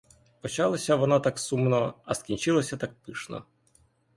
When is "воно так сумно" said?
0.95-1.93